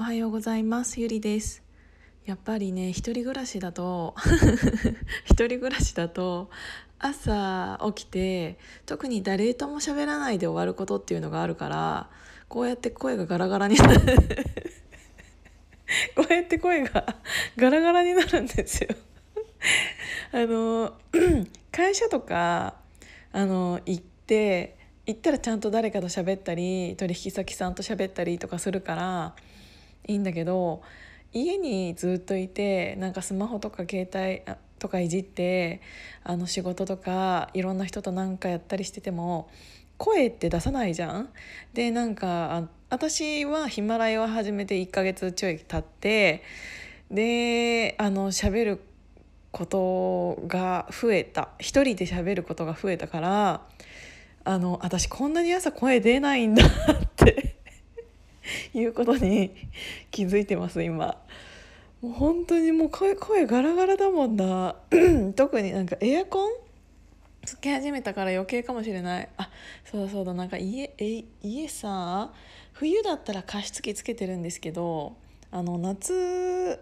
[0.00, 0.98] おはようございます。
[0.98, 1.62] ゆりです。
[2.24, 4.14] やっぱりね一人暮らしだと
[5.28, 6.48] 一人暮らしだと
[6.98, 12.08] 朝起きて特に誰とも喋らないで終わることっていうのがあるから
[12.48, 14.00] こうやって声がガラガラになる。
[16.16, 17.16] こうやって声が
[17.58, 18.88] ガラガラになるんですよ。
[20.32, 20.94] あの
[21.70, 22.74] 会社とか
[23.32, 29.34] あの行って行ったらちゃんと誰かと喋ったり取引先さんと喋ったりとかするから
[30.06, 30.82] いいんだけど
[31.32, 34.42] 家にずっといてなんかスマホとか携帯
[34.78, 35.80] とかいじって
[36.24, 39.48] あの仕事とかいろんな人と何かやったりしてても
[39.98, 41.28] 声って出さないじゃん？
[41.74, 46.42] でなんか私はヒマラヤを始めて1ヶ月ちょい経って
[47.10, 48.80] であの喋る
[49.52, 53.66] ことが増えた一人で喋ることが増えたから
[54.44, 56.68] あの私こんなに朝声出ないんだっ
[58.74, 59.52] いうことに
[60.10, 61.18] 気づいてます今。
[62.00, 64.76] もう本当にもう声声ガラガラだもんな。
[65.36, 66.52] 特になんかエアコン？
[67.44, 69.28] つけ始めたから余計かもしれない。
[69.36, 69.50] あ
[69.84, 70.34] そうだそうだ。
[70.34, 72.32] なんか家え家さ
[72.72, 75.16] 冬だったら加湿器つけてるんですけど
[75.50, 76.78] あの夏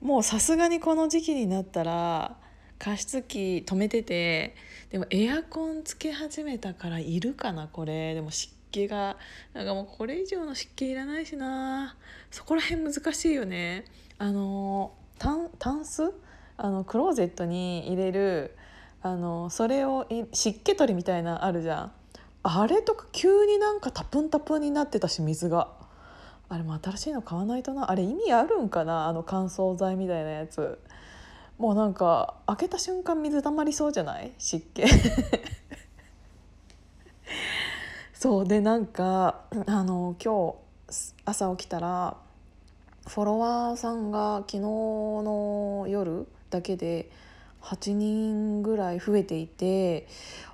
[0.00, 2.36] もうさすがにこの時期になったら
[2.78, 4.54] 加湿器止めてて
[4.90, 8.14] でもエアコンつけ始めたからいるかなこれ。
[8.14, 9.16] でも湿気が
[9.54, 11.96] なんかもうこれ以上の湿気いらないしな。
[12.30, 13.84] そこら辺難しいよね。
[14.18, 16.12] あのタンタンス？
[16.58, 18.56] あのクローゼットに入れる
[19.02, 21.92] あのそれを湿気取りみたいなあるじゃん。
[22.42, 25.72] あれとか急になんかタプンタプンになってたし水が。
[26.48, 27.90] あれも新しいの買わないとな。
[27.90, 29.08] あれ意味あるんかな？
[29.08, 30.78] あの乾燥剤みたいなやつ。
[31.58, 34.32] もうなんか開けた瞬間水たまりそうじゃない？
[34.38, 34.84] 湿気。
[38.26, 40.56] そうでなんか あの今
[40.88, 42.16] 日朝起きたら
[43.06, 47.08] フォロワーさんが昨日の夜だけで
[47.62, 50.08] 8人ぐらい増えていて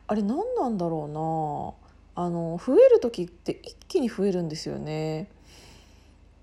[0.07, 1.79] あれ何なんだろ
[2.15, 2.25] うな。
[2.25, 5.31] あの増える時って一気に増えるんですよね。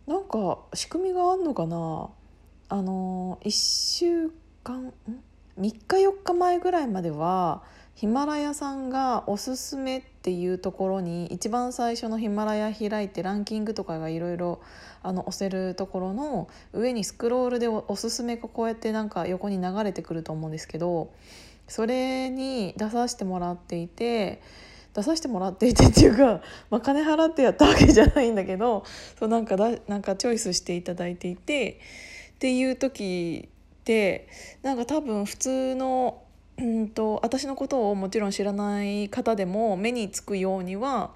[0.08, 2.10] なんか仕組みがあんのかな。
[2.70, 4.32] あの1週
[4.64, 4.92] 間
[5.60, 7.62] 3日4日前ぐらいまでは
[7.94, 14.62] ヒマラヤさんがおすすめっていうところに一番最初のヒマラヤ開いてランキングとかがいろいろ
[15.02, 21.12] 押せるところの上にスクロールでおすすめがこうやってなんか横に流れてくると思うんですけど
[21.68, 24.44] それに出させてもらっていて。
[24.92, 26.42] 出させてもらっていてっていうか、
[26.72, 28.84] まあ、金払ってやったわけじゃないんだけど
[29.20, 31.80] そうなんかだなんかチョイスしていただいていて
[32.32, 33.50] っていう時
[33.82, 34.28] って
[34.64, 36.24] なんか多分普通の
[36.60, 41.12] うんと私のことをもちろん知らない方でも目につくようには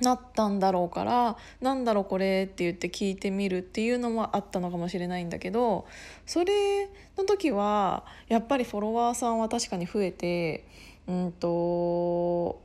[0.00, 5.86] なったんだろうからなんだろうこれって言って聞いてみるっていうのもあったのかもしれないんだけど
[6.26, 10.64] それの時はやっぱりフォロワーさんは確かに増えて
[11.06, 12.60] うんと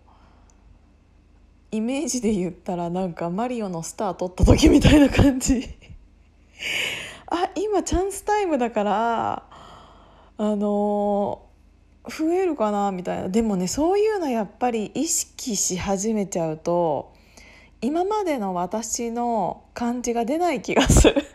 [1.71, 5.67] イメージで言ったらなんかマリオのスター取った時みたいな感じ。
[7.27, 9.43] あ今チャンスタイムだから
[10.37, 11.41] あの
[12.09, 13.29] 増えるかなみたいな。
[13.29, 17.13] でもねそういうのやっぱり意識し始めちゃうと
[17.81, 21.15] 今までの私の感じが出ない気がする。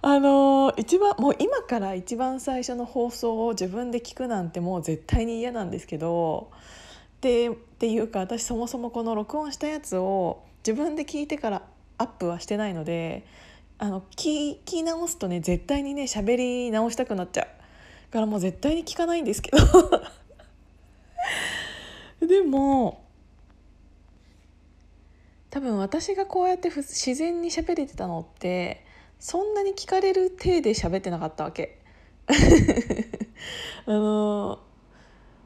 [0.00, 6.50] あの一番もう今から一番最初の放送を自分で聞くなんてもう絶対に嫌なんですけど
[7.20, 11.62] でっていうか私そもそもこの録音したやつを自分で聞いてから
[11.98, 13.26] アップはしてないので
[13.78, 17.57] あの聞き直すとね絶対にね喋り直したくなっちゃう。
[18.10, 19.58] からもう絶対に聞かないんですけど
[22.26, 23.04] でも
[25.50, 28.84] 多分私がこうやって自然に喋れてたのって
[29.18, 31.78] そんなに聞かれる体で喋ってなかったわけ。
[33.86, 34.60] あの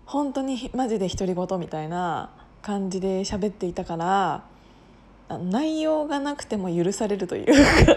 [0.04, 2.30] 本当にマジで独り言みたいな
[2.60, 4.44] 感じで喋っていたから
[5.38, 7.96] 内容がなくても許されるというか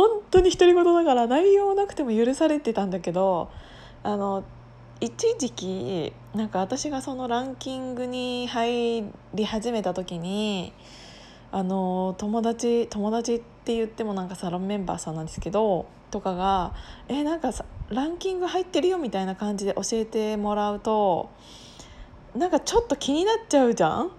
[0.00, 3.50] 本当に独り言だから内容なくても許されてたんだけど
[4.02, 4.44] あの
[4.98, 9.04] 一時期なんか私がそのランキングに入
[9.34, 10.72] り始めた時に
[11.52, 16.72] あの友達友達って言ってもなんかサロンメンバーさんなんですけどとかが
[17.08, 17.50] 「えなんか
[17.90, 21.28] ランキング入ってるよ」みたいな感じで教えてもらうと
[22.34, 24.10] なんかちょっと気になっちゃうじゃん？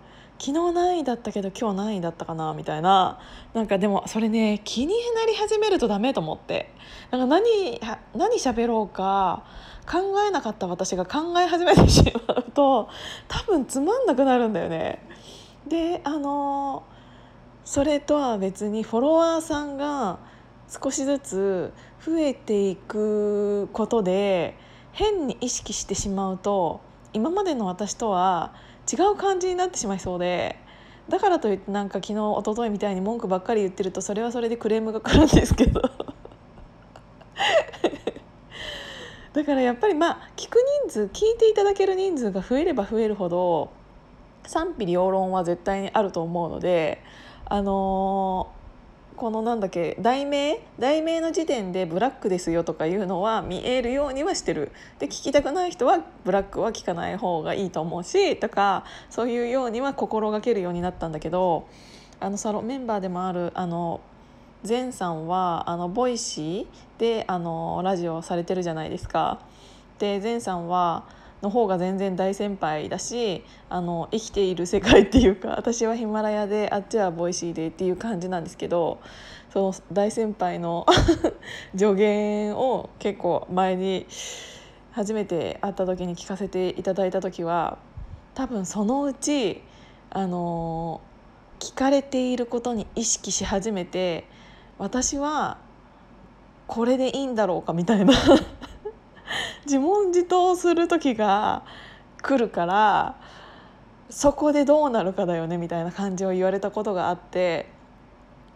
[0.43, 2.55] 昨日何位だったけど今日何位だったかな？
[2.55, 3.19] みたいな。
[3.53, 6.73] なんかでもそれね気になり始めるとダメと思って。
[7.11, 7.79] なんか何
[8.15, 9.43] 何喋ろうか
[9.87, 12.89] 考えなかった私が考え始めてしまうと
[13.27, 15.05] 多分つまんなくなるんだよね。
[15.67, 16.85] であの
[17.63, 20.17] それとは別にフォロワーさんが
[20.67, 21.71] 少しずつ
[22.03, 24.57] 増えていくことで
[24.91, 26.81] 変に意識してしまうと
[27.13, 28.55] 今までの私とは
[28.91, 30.57] 違う感じになってしまいそうで
[31.09, 35.81] だからといってなんか昨日一昨日みたいに文句ばっかり言ってるとそれはそれでクレームが来るんですけど。
[39.33, 43.69] だからやっぱりまあ聞く人数聞いていただける人数が増えれば増えるほど
[44.45, 47.01] 賛否両論は絶対にあると思うので
[47.45, 48.60] あのー
[49.21, 50.57] このなんだっけ題名？
[50.79, 61.67] 題名の時点でブラックですよとかいうのは見えるようにはしてるで聞きたくない人はブラックは聞かない方がいいと思うしとかそういうようには心がけるようになったんだけど
[62.19, 64.01] あのサロンメンバーでもあるあの
[64.67, 69.39] 前さんはあのボイシーであのラジオされてるじゃないですか。
[69.99, 71.03] で前さんは
[71.41, 78.99] の方が全然大先輩だしあの生きている世界っていうか 私はヒマラヤであっちはボイシーでっていう感じなんですけど
[79.51, 80.85] その大先輩の
[81.75, 84.05] 助言を結構前に
[84.91, 87.77] 初めて会った時に聞かせていただいた時は
[88.35, 89.61] 多分そのうち
[90.09, 91.01] あの
[91.59, 94.25] 聞かれていることに意識し始めて
[94.77, 95.57] 私は
[96.67, 98.13] これでいいんだろうかみたいな。
[99.65, 101.63] 自問自答する時が
[102.21, 103.15] 来るから
[104.09, 107.69] そこでどうなるかだよねみたいな感じを言われたことがあって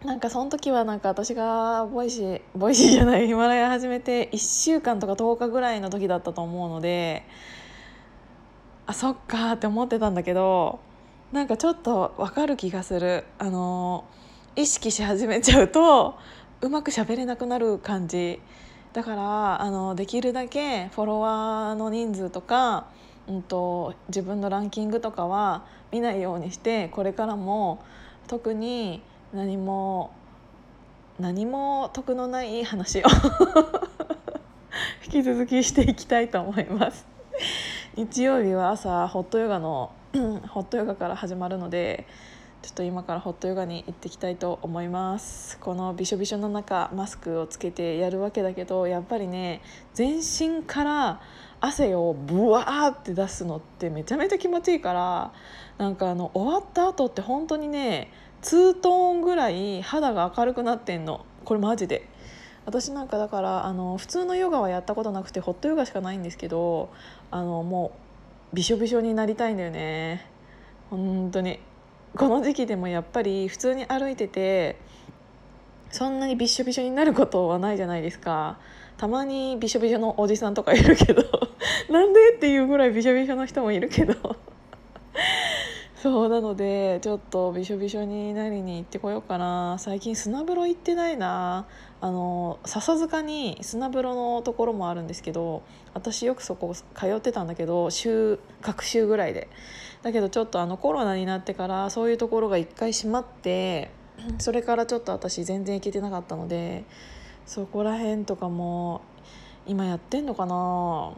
[0.04, 7.24] なんかその時はなんか私がボイシーボイシーじゃないヒマラヤ始めて1週間とか10日ぐらいの時だったと思うので
[8.86, 10.80] あそっかって思ってたんだけど
[11.32, 13.24] なんかちょっと分かる気がする。
[13.38, 14.04] あの
[14.54, 16.18] 意識し始めちゃうと
[16.62, 18.40] うまく喋れなくなる感じ
[18.96, 22.86] だからあのできるだけフォロワーの人数とか、
[23.28, 27.84] うんと、自分のランキングとかは見ないようにしてこれからも
[28.26, 29.02] 特に
[29.34, 30.14] 何も
[31.20, 33.02] 何も得のない話を
[35.04, 37.06] 引き続きしていきたいと思います。
[37.96, 39.90] 日曜日は朝ホットヨガの
[40.48, 42.06] ホットヨガから始まるので
[42.62, 45.58] ちょっと今からホットヨガに行ってきたいと思います。
[45.58, 49.62] このびしょびしょの中マスクをつけてやるわけだけどやっぱりね
[49.94, 51.20] 全身から
[51.60, 55.32] 汗をブワーって出すのってめちゃめちゃ気持ちいいから
[55.78, 58.10] なんかあの終わった後って本当にね
[58.42, 61.24] 2トーンぐらい肌が明るくなってんの。
[61.44, 62.08] これマジで。
[62.64, 66.90] 私なんかだからあの普通のヨガはやったことなくてホットヨガしかないんですけど
[67.30, 67.92] あのも
[68.52, 70.26] うびしょびしょになりたいんだよね。
[70.90, 71.60] 本当に。
[72.14, 74.76] この時期でもやっぱり普通に歩いてて
[75.90, 78.58] そんなにびしょびしょになることはないじゃないですか。
[78.96, 81.22] たまにびしょびしょのおじさんとかいるけど
[81.90, 84.35] なんでっていうぐらいびしょびしょの人もいるけど。
[86.06, 89.74] そうなのでちょっとびしょびしょになりに行ってこようかな。
[89.80, 91.66] 最近砂風呂行ってないな。
[92.00, 95.64] あの笹塚に砂風呂のところもあるんですけど
[95.94, 99.48] 私よくそこ通ってたんだけど週各週ぐらいで。
[100.04, 103.90] だけどちょっとあのコロナになってからそういうところが一回閉まって
[104.38, 106.84] それからちょっと私全然行けてなかったので
[107.46, 109.00] そこら辺とかも
[109.66, 111.14] 今やってんのかな。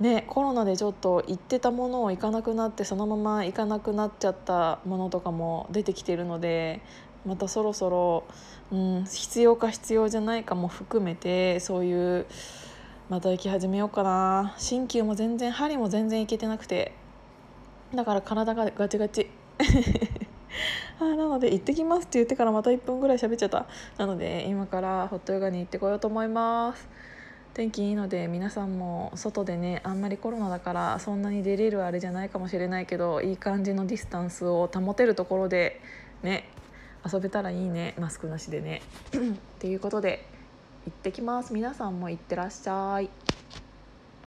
[0.00, 6.80] ねコロナでちょっと行ってたものを行かなくなってそのまま行かなくなっちゃったものとかも出てきてるので
[7.24, 8.24] またそろそろ、
[8.70, 12.26] うん、必要か必要じゃないかも含めてそういう
[13.08, 14.54] また行き始めようかな。
[14.58, 16.92] 鍼灸も全然針も全然行けてなくて
[17.94, 19.30] だから体がガチガチ。
[20.98, 23.66] あなので行ってきますって言ってからまた1分ぐらい喋っちゃった。
[23.98, 26.88] なので今からホットヨガに行ってこようと思います。
[27.56, 35.80] 天気いいので皆さんも外でねあんまりコロナだからそんなに出れるあれじゃないかもしれないけどいい感じのディスタンスを保てるところで
[36.22, 36.50] ね
[37.10, 38.82] 遊べたらいいねマスクなしでね。
[39.08, 39.18] っ
[39.58, 40.28] ていうことで
[40.84, 41.54] 行ってきます。
[41.54, 43.08] 皆さんも行ってらっしゃい。